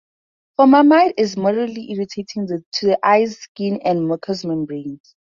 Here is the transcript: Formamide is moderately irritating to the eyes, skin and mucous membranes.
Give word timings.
Formamide 0.59 1.13
is 1.15 1.37
moderately 1.37 1.91
irritating 1.91 2.47
to 2.47 2.63
the 2.87 2.97
eyes, 3.05 3.37
skin 3.37 3.79
and 3.85 4.07
mucous 4.07 4.43
membranes. 4.43 4.99